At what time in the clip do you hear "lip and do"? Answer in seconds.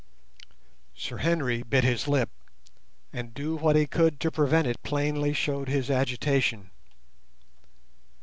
2.07-3.55